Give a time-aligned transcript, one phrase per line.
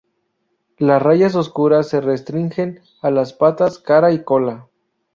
[0.79, 4.67] Las rayas oscuras se restringen a las patas, cara y cola.